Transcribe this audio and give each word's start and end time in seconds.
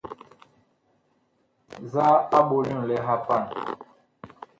Nzaa 1.83 2.15
a 2.37 2.39
ɓol 2.47 2.63
nyu 2.69 2.77
nlɛha 2.81 3.13
a 3.19 3.23
paan? 3.25 3.43